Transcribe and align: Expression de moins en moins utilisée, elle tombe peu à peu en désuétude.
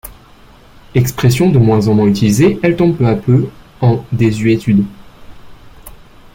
Expression 0.95 1.51
de 1.51 1.59
moins 1.59 1.87
en 1.87 1.93
moins 1.93 2.07
utilisée, 2.07 2.59
elle 2.63 2.75
tombe 2.75 2.97
peu 2.97 3.05
à 3.05 3.13
peu 3.15 3.49
en 3.81 4.03
désuétude. 4.11 4.83